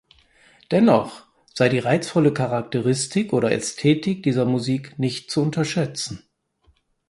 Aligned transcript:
Dennoch 0.71 1.27
sei 1.53 1.69
die 1.69 1.77
reizvolle 1.77 2.33
Charakteristik 2.33 3.33
oder 3.33 3.51
Ästhetik 3.51 4.23
dieser 4.23 4.45
Musik 4.45 4.97
nicht 4.97 5.29
zu 5.29 5.43
unterschätzen. 5.43 6.23